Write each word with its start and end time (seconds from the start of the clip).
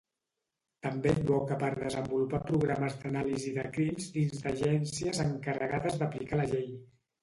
També 0.87 1.11
advoca 1.11 1.57
per 1.65 1.69
desenvolupar 1.81 2.41
programes 2.49 2.97
d'anàlisi 3.05 3.55
de 3.61 3.69
crims 3.79 4.11
dins 4.19 4.43
d'agències 4.43 5.25
encarregades 5.31 6.05
d'aplicar 6.05 6.47
la 6.47 6.53
llei. 6.55 6.71